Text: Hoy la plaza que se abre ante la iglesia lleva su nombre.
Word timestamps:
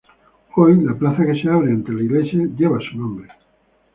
Hoy 0.55 0.81
la 0.83 0.95
plaza 0.95 1.23
que 1.27 1.39
se 1.39 1.47
abre 1.47 1.69
ante 1.71 1.91
la 1.93 2.01
iglesia 2.01 2.39
lleva 2.57 2.79
su 2.79 2.97
nombre. 2.97 3.29